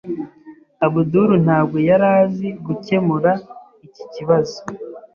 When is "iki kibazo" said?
3.85-4.57